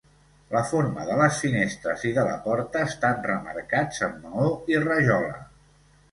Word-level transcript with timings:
La 0.53 0.61
forma 0.67 1.01
de 1.09 1.17
les 1.17 1.35
finestres 1.41 2.05
i 2.11 2.13
de 2.15 2.23
la 2.27 2.37
porta 2.45 2.81
estan 2.91 3.19
remarcats 3.27 3.99
amb 4.07 4.23
maó 4.25 4.47
i 4.73 4.79
rajola. 4.87 5.37